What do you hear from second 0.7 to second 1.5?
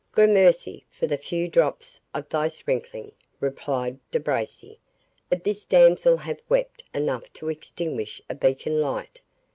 for the few